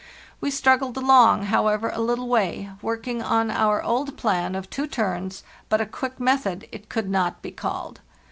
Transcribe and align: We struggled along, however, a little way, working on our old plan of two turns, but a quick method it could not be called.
We 0.39 0.49
struggled 0.49 0.97
along, 0.97 1.43
however, 1.43 1.91
a 1.93 2.01
little 2.01 2.27
way, 2.27 2.71
working 2.81 3.21
on 3.21 3.51
our 3.51 3.83
old 3.83 4.17
plan 4.17 4.55
of 4.55 4.67
two 4.67 4.87
turns, 4.87 5.43
but 5.69 5.79
a 5.79 5.85
quick 5.85 6.19
method 6.19 6.67
it 6.71 6.89
could 6.89 7.07
not 7.07 7.43
be 7.43 7.51
called. 7.51 8.01